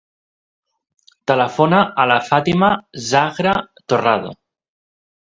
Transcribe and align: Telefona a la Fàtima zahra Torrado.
Telefona 1.31 1.81
a 2.03 2.05
la 2.11 2.15
Fàtima 2.29 2.69
zahra 3.09 3.53
Torrado. 3.93 4.33